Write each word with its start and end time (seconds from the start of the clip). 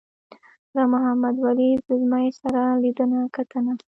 له 0.75 0.83
محمد 0.93 1.35
ولي 1.45 1.69
ځلمي 1.87 2.27
سره 2.41 2.61
لیدنه 2.83 3.19
کتنه. 3.35 3.73